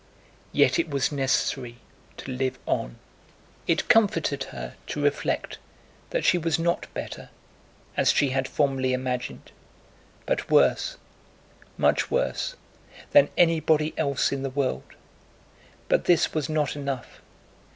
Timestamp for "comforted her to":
3.87-5.03